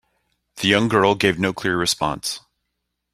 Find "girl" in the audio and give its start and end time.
0.87-1.13